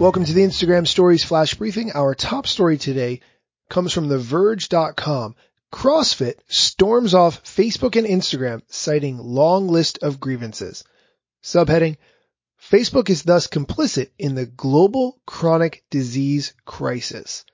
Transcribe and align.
Welcome 0.00 0.24
to 0.24 0.32
the 0.32 0.40
Instagram 0.40 0.86
Stories 0.86 1.24
Flash 1.24 1.52
Briefing. 1.52 1.92
Our 1.92 2.14
top 2.14 2.46
story 2.46 2.78
today 2.78 3.20
comes 3.68 3.92
from 3.92 4.08
TheVerge.com. 4.08 5.36
CrossFit 5.70 6.36
storms 6.48 7.12
off 7.12 7.44
Facebook 7.44 7.96
and 7.96 8.06
Instagram, 8.06 8.62
citing 8.68 9.18
long 9.18 9.68
list 9.68 9.98
of 9.98 10.18
grievances. 10.18 10.84
Subheading, 11.42 11.98
Facebook 12.58 13.10
is 13.10 13.24
thus 13.24 13.46
complicit 13.46 14.08
in 14.18 14.36
the 14.36 14.46
global 14.46 15.20
chronic 15.26 15.84
disease 15.90 16.54
crisis. 16.64 17.44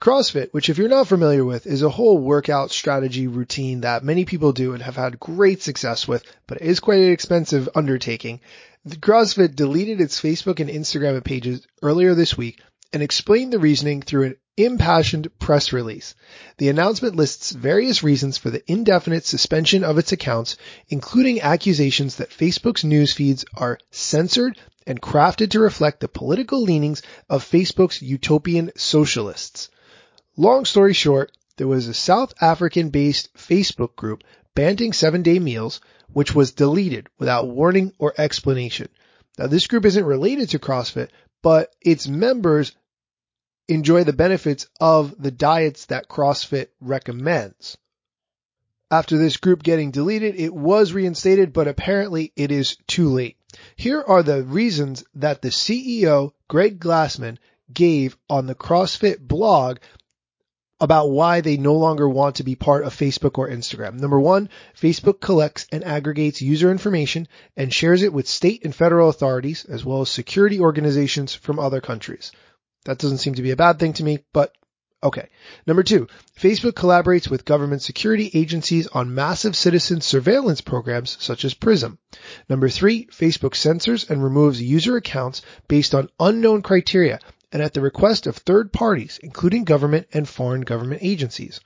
CrossFit, 0.00 0.50
which 0.52 0.70
if 0.70 0.78
you're 0.78 0.88
not 0.88 1.08
familiar 1.08 1.44
with, 1.44 1.66
is 1.66 1.82
a 1.82 1.90
whole 1.90 2.18
workout 2.18 2.70
strategy 2.70 3.26
routine 3.26 3.80
that 3.80 4.04
many 4.04 4.24
people 4.24 4.52
do 4.52 4.72
and 4.72 4.82
have 4.82 4.94
had 4.94 5.18
great 5.18 5.60
success 5.60 6.06
with, 6.06 6.22
but 6.46 6.62
is 6.62 6.78
quite 6.78 7.00
an 7.00 7.10
expensive 7.10 7.68
undertaking. 7.74 8.40
CrossFit 8.88 9.56
deleted 9.56 10.00
its 10.00 10.20
Facebook 10.20 10.60
and 10.60 10.70
Instagram 10.70 11.22
pages 11.24 11.66
earlier 11.82 12.14
this 12.14 12.38
week 12.38 12.60
and 12.92 13.02
explained 13.02 13.52
the 13.52 13.58
reasoning 13.58 14.00
through 14.00 14.26
an 14.26 14.36
impassioned 14.56 15.36
press 15.40 15.72
release. 15.72 16.14
The 16.58 16.68
announcement 16.68 17.16
lists 17.16 17.50
various 17.50 18.04
reasons 18.04 18.38
for 18.38 18.50
the 18.50 18.62
indefinite 18.70 19.26
suspension 19.26 19.82
of 19.82 19.98
its 19.98 20.12
accounts, 20.12 20.56
including 20.88 21.40
accusations 21.40 22.16
that 22.16 22.30
Facebook's 22.30 22.84
news 22.84 23.12
feeds 23.12 23.44
are 23.54 23.80
censored 23.90 24.58
and 24.86 25.02
crafted 25.02 25.50
to 25.50 25.60
reflect 25.60 25.98
the 25.98 26.08
political 26.08 26.62
leanings 26.62 27.02
of 27.28 27.44
Facebook's 27.44 28.00
utopian 28.00 28.70
socialists. 28.76 29.70
Long 30.40 30.64
story 30.64 30.92
short, 30.92 31.32
there 31.56 31.66
was 31.66 31.88
a 31.88 31.94
South 31.94 32.32
African 32.40 32.90
based 32.90 33.34
Facebook 33.34 33.96
group 33.96 34.22
banting 34.54 34.92
seven 34.92 35.22
day 35.22 35.40
meals, 35.40 35.80
which 36.12 36.32
was 36.32 36.52
deleted 36.52 37.08
without 37.18 37.48
warning 37.48 37.92
or 37.98 38.14
explanation. 38.16 38.88
Now 39.36 39.48
this 39.48 39.66
group 39.66 39.84
isn't 39.84 40.04
related 40.04 40.50
to 40.50 40.60
CrossFit, 40.60 41.08
but 41.42 41.74
its 41.80 42.06
members 42.06 42.70
enjoy 43.66 44.04
the 44.04 44.12
benefits 44.12 44.68
of 44.80 45.20
the 45.20 45.32
diets 45.32 45.86
that 45.86 46.08
CrossFit 46.08 46.68
recommends. 46.80 47.76
After 48.92 49.18
this 49.18 49.38
group 49.38 49.64
getting 49.64 49.90
deleted, 49.90 50.36
it 50.36 50.54
was 50.54 50.92
reinstated, 50.92 51.52
but 51.52 51.66
apparently 51.66 52.32
it 52.36 52.52
is 52.52 52.76
too 52.86 53.08
late. 53.08 53.38
Here 53.74 54.04
are 54.06 54.22
the 54.22 54.44
reasons 54.44 55.02
that 55.16 55.42
the 55.42 55.48
CEO, 55.48 56.30
Greg 56.46 56.78
Glassman, 56.78 57.38
gave 57.74 58.16
on 58.30 58.46
the 58.46 58.54
CrossFit 58.54 59.18
blog 59.18 59.78
about 60.80 61.10
why 61.10 61.40
they 61.40 61.56
no 61.56 61.74
longer 61.74 62.08
want 62.08 62.36
to 62.36 62.44
be 62.44 62.54
part 62.54 62.84
of 62.84 62.94
Facebook 62.94 63.36
or 63.36 63.48
Instagram. 63.48 63.98
Number 63.98 64.20
one, 64.20 64.48
Facebook 64.80 65.20
collects 65.20 65.66
and 65.72 65.84
aggregates 65.84 66.40
user 66.40 66.70
information 66.70 67.26
and 67.56 67.72
shares 67.72 68.02
it 68.02 68.12
with 68.12 68.28
state 68.28 68.64
and 68.64 68.74
federal 68.74 69.08
authorities 69.08 69.64
as 69.64 69.84
well 69.84 70.02
as 70.02 70.08
security 70.08 70.60
organizations 70.60 71.34
from 71.34 71.58
other 71.58 71.80
countries. 71.80 72.30
That 72.84 72.98
doesn't 72.98 73.18
seem 73.18 73.34
to 73.34 73.42
be 73.42 73.50
a 73.50 73.56
bad 73.56 73.80
thing 73.80 73.92
to 73.94 74.04
me, 74.04 74.20
but 74.32 74.52
okay. 75.02 75.28
Number 75.66 75.82
two, 75.82 76.06
Facebook 76.38 76.72
collaborates 76.72 77.28
with 77.28 77.44
government 77.44 77.82
security 77.82 78.30
agencies 78.32 78.86
on 78.86 79.14
massive 79.14 79.56
citizen 79.56 80.00
surveillance 80.00 80.60
programs 80.60 81.16
such 81.20 81.44
as 81.44 81.54
PRISM. 81.54 81.98
Number 82.48 82.68
three, 82.68 83.06
Facebook 83.06 83.56
censors 83.56 84.08
and 84.08 84.22
removes 84.22 84.62
user 84.62 84.96
accounts 84.96 85.42
based 85.66 85.92
on 85.92 86.08
unknown 86.20 86.62
criteria 86.62 87.18
and 87.52 87.62
at 87.62 87.74
the 87.74 87.80
request 87.80 88.26
of 88.26 88.36
third 88.36 88.72
parties, 88.72 89.18
including 89.22 89.64
government 89.64 90.06
and 90.12 90.28
foreign 90.28 90.62
government 90.62 91.00
agencies. 91.02 91.60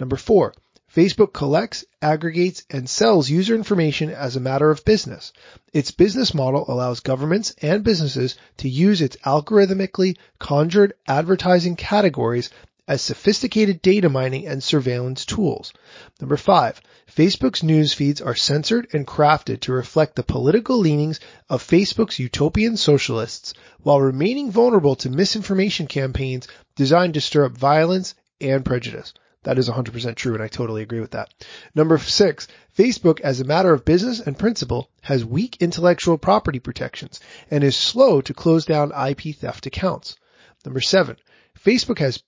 Number 0.00 0.16
four, 0.16 0.54
Facebook 0.94 1.32
collects, 1.32 1.84
aggregates, 2.00 2.64
and 2.70 2.88
sells 2.88 3.28
user 3.28 3.54
information 3.54 4.08
as 4.08 4.36
a 4.36 4.40
matter 4.40 4.70
of 4.70 4.84
business. 4.84 5.32
Its 5.72 5.90
business 5.90 6.32
model 6.32 6.64
allows 6.68 7.00
governments 7.00 7.54
and 7.60 7.84
businesses 7.84 8.36
to 8.58 8.68
use 8.68 9.02
its 9.02 9.16
algorithmically 9.18 10.16
conjured 10.38 10.94
advertising 11.06 11.76
categories 11.76 12.50
as 12.88 13.02
sophisticated 13.02 13.82
data 13.82 14.08
mining 14.08 14.46
and 14.46 14.62
surveillance 14.62 15.24
tools. 15.24 15.72
Number 16.20 16.36
five, 16.36 16.80
Facebook's 17.10 17.62
news 17.62 17.92
feeds 17.92 18.20
are 18.20 18.34
censored 18.34 18.88
and 18.92 19.06
crafted 19.06 19.60
to 19.60 19.72
reflect 19.72 20.16
the 20.16 20.22
political 20.22 20.78
leanings 20.78 21.18
of 21.48 21.66
Facebook's 21.66 22.18
utopian 22.18 22.76
socialists 22.76 23.54
while 23.82 24.00
remaining 24.00 24.50
vulnerable 24.50 24.96
to 24.96 25.10
misinformation 25.10 25.86
campaigns 25.86 26.46
designed 26.76 27.14
to 27.14 27.20
stir 27.20 27.46
up 27.46 27.56
violence 27.56 28.14
and 28.40 28.64
prejudice. 28.64 29.12
That 29.46 29.58
is 29.58 29.68
100% 29.68 30.16
true, 30.16 30.34
and 30.34 30.42
I 30.42 30.48
totally 30.48 30.82
agree 30.82 30.98
with 30.98 31.12
that. 31.12 31.32
Number 31.74 31.98
six, 31.98 32.48
Facebook, 32.76 33.20
as 33.20 33.40
a 33.40 33.44
matter 33.44 33.72
of 33.72 33.84
business 33.84 34.18
and 34.18 34.36
principle, 34.36 34.90
has 35.02 35.24
weak 35.24 35.58
intellectual 35.60 36.18
property 36.18 36.58
protections 36.58 37.20
and 37.48 37.62
is 37.62 37.76
slow 37.76 38.20
to 38.22 38.34
close 38.34 38.64
down 38.64 38.90
IP 38.90 39.36
theft 39.36 39.66
accounts. 39.66 40.16
Number 40.64 40.80
seven, 40.80 41.16
Facebook 41.64 41.98
has 41.98 42.22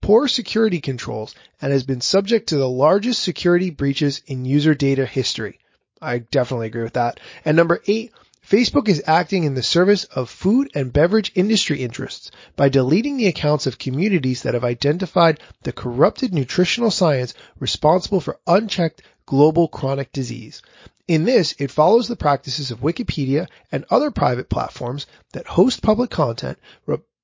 poor 0.00 0.28
security 0.28 0.80
controls 0.80 1.34
and 1.60 1.72
has 1.72 1.84
been 1.84 2.00
subject 2.00 2.48
to 2.48 2.56
the 2.56 2.68
largest 2.68 3.22
security 3.22 3.70
breaches 3.70 4.22
in 4.26 4.44
user 4.44 4.74
data 4.74 5.06
history. 5.06 5.58
I 6.00 6.18
definitely 6.18 6.66
agree 6.68 6.82
with 6.82 6.92
that. 6.94 7.18
And 7.44 7.56
number 7.56 7.82
eight, 7.86 8.12
Facebook 8.46 8.88
is 8.88 9.02
acting 9.06 9.44
in 9.44 9.54
the 9.54 9.62
service 9.62 10.04
of 10.04 10.28
food 10.28 10.70
and 10.74 10.92
beverage 10.92 11.32
industry 11.34 11.82
interests 11.82 12.30
by 12.56 12.68
deleting 12.68 13.16
the 13.16 13.26
accounts 13.26 13.66
of 13.66 13.78
communities 13.78 14.42
that 14.42 14.52
have 14.52 14.64
identified 14.64 15.40
the 15.62 15.72
corrupted 15.72 16.34
nutritional 16.34 16.90
science 16.90 17.32
responsible 17.58 18.20
for 18.20 18.38
unchecked 18.46 19.00
global 19.24 19.66
chronic 19.66 20.12
disease. 20.12 20.60
In 21.08 21.24
this, 21.24 21.54
it 21.58 21.70
follows 21.70 22.06
the 22.06 22.16
practices 22.16 22.70
of 22.70 22.80
Wikipedia 22.80 23.46
and 23.72 23.86
other 23.90 24.10
private 24.10 24.50
platforms 24.50 25.06
that 25.32 25.46
host 25.46 25.82
public 25.82 26.10
content, 26.10 26.58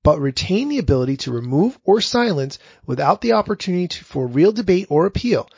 but 0.02 0.20
retain 0.20 0.68
the 0.68 0.78
ability 0.78 1.16
to 1.16 1.32
remove 1.32 1.78
or 1.84 2.00
silence 2.00 2.58
without 2.86 3.20
the 3.20 3.32
opportunity 3.32 3.88
to, 3.88 4.04
for 4.04 4.26
real 4.26 4.52
debate 4.52 4.86
or 4.88 5.06
appeal 5.06 5.48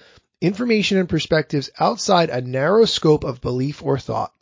information 0.42 0.98
and 0.98 1.08
perspectives 1.08 1.70
outside 1.78 2.28
a 2.28 2.41
narrow 2.41 2.84
scope 2.84 3.22
of 3.22 3.41
belief 3.41 3.82
or 3.82 3.97
thought. 3.97 4.32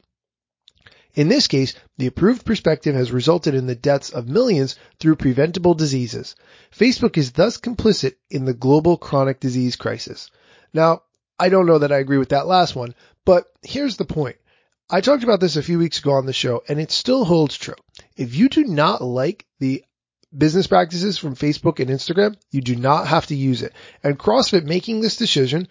In 1.15 1.29
this 1.29 1.47
case, 1.47 1.75
the 1.99 2.07
approved 2.07 2.47
perspective 2.47 2.95
has 2.95 3.13
resulted 3.13 3.55
in 3.55 3.67
the 3.67 3.75
deaths 3.75 4.11
of 4.11 4.29
millions 4.29 4.77
through 4.99 5.17
preventable 5.17 5.75
diseases. 5.75 6.37
Facebook 6.75 7.19
is 7.19 7.33
thus 7.33 7.59
complicit 7.59 8.15
in 8.31 8.47
the 8.47 8.55
global 8.55 8.97
chronic 8.97 9.41
disease 9.41 9.77
crisis. 9.77 10.31
Now, 10.73 11.03
I 11.39 11.49
don't 11.49 11.67
know 11.67 11.79
that 11.79 11.93
I 11.93 11.99
agree 11.99 12.19
with 12.19 12.31
that 12.31 12.47
last 12.47 12.75
one, 12.75 12.95
but 13.27 13.47
here's 13.63 13.97
the 13.97 14.05
point. 14.05 14.37
I 14.89 15.01
talked 15.01 15.25
about 15.25 15.41
this 15.41 15.57
a 15.57 15.63
few 15.63 15.79
weeks 15.79 15.99
ago 15.99 16.13
on 16.13 16.27
the 16.27 16.33
show 16.33 16.63
and 16.69 16.81
it 16.81 16.91
still 16.91 17.25
holds 17.25 17.59
true. 17.59 17.75
If 18.17 18.35
you 18.35 18.49
do 18.49 18.65
not 18.65 19.03
like 19.03 19.47
the 19.59 19.85
business 20.37 20.67
practices 20.67 21.19
from 21.19 21.35
Facebook 21.35 21.81
and 21.81 21.91
Instagram, 21.91 22.37
you 22.51 22.61
do 22.61 22.77
not 22.77 23.07
have 23.09 23.27
to 23.27 23.35
use 23.35 23.63
it. 23.63 23.73
And 24.03 24.19
CrossFit 24.19 24.65
making 24.65 25.01
this 25.01 25.17
decision 25.17 25.69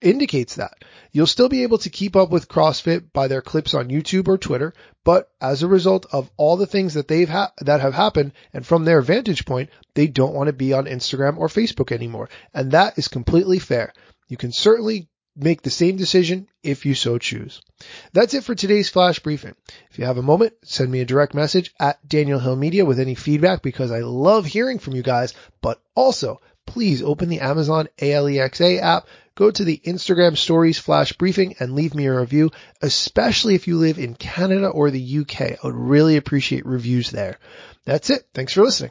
indicates 0.00 0.56
that. 0.56 0.74
You'll 1.12 1.26
still 1.26 1.48
be 1.48 1.62
able 1.62 1.78
to 1.78 1.90
keep 1.90 2.14
up 2.14 2.30
with 2.30 2.48
CrossFit 2.48 3.12
by 3.12 3.28
their 3.28 3.42
clips 3.42 3.74
on 3.74 3.88
YouTube 3.88 4.28
or 4.28 4.38
Twitter, 4.38 4.74
but 5.04 5.30
as 5.40 5.62
a 5.62 5.68
result 5.68 6.06
of 6.12 6.30
all 6.36 6.56
the 6.56 6.66
things 6.66 6.94
that 6.94 7.08
they've 7.08 7.28
ha- 7.28 7.52
that 7.60 7.80
have 7.80 7.94
happened 7.94 8.32
and 8.52 8.64
from 8.64 8.84
their 8.84 9.00
vantage 9.00 9.44
point, 9.44 9.70
they 9.94 10.06
don't 10.06 10.34
want 10.34 10.48
to 10.48 10.52
be 10.52 10.72
on 10.72 10.84
Instagram 10.84 11.38
or 11.38 11.48
Facebook 11.48 11.90
anymore. 11.90 12.28
And 12.54 12.72
that 12.72 12.98
is 12.98 13.08
completely 13.08 13.58
fair. 13.58 13.92
You 14.28 14.36
can 14.36 14.52
certainly 14.52 15.08
make 15.38 15.62
the 15.62 15.70
same 15.70 15.96
decision 15.96 16.48
if 16.62 16.84
you 16.84 16.94
so 16.94 17.18
choose. 17.18 17.62
That's 18.12 18.34
it 18.34 18.44
for 18.44 18.54
today's 18.54 18.90
flash 18.90 19.20
briefing. 19.20 19.54
If 19.90 19.98
you 19.98 20.04
have 20.04 20.18
a 20.18 20.22
moment, 20.22 20.54
send 20.64 20.90
me 20.90 21.00
a 21.00 21.04
direct 21.04 21.34
message 21.34 21.72
at 21.78 22.06
Daniel 22.06 22.40
Hill 22.40 22.56
Media 22.56 22.84
with 22.84 23.00
any 23.00 23.14
feedback 23.14 23.62
because 23.62 23.90
I 23.90 24.00
love 24.00 24.46
hearing 24.46 24.78
from 24.78 24.94
you 24.94 25.02
guys, 25.02 25.34
but 25.60 25.80
also 25.94 26.40
please 26.66 27.02
open 27.02 27.28
the 27.28 27.40
Amazon 27.40 27.88
Alexa 28.00 28.82
app, 28.82 29.06
go 29.34 29.50
to 29.50 29.64
the 29.64 29.80
Instagram 29.84 30.36
stories 30.36 30.78
flash 30.78 31.12
briefing 31.12 31.54
and 31.60 31.74
leave 31.74 31.94
me 31.94 32.06
a 32.06 32.20
review, 32.20 32.50
especially 32.82 33.54
if 33.54 33.66
you 33.68 33.78
live 33.78 33.98
in 33.98 34.14
Canada 34.14 34.68
or 34.68 34.90
the 34.90 35.18
UK. 35.20 35.40
I 35.40 35.58
would 35.64 35.74
really 35.74 36.16
appreciate 36.16 36.66
reviews 36.66 37.10
there. 37.10 37.38
That's 37.84 38.10
it. 38.10 38.26
Thanks 38.34 38.52
for 38.52 38.62
listening. 38.62 38.90